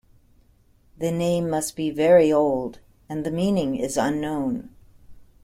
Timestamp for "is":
3.75-3.97